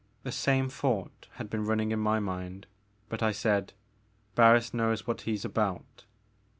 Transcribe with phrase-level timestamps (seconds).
[0.23, 2.65] "The same thought had been running in my mind,
[3.07, 3.73] but I said:
[4.33, 6.05] Barris knows what he 's about."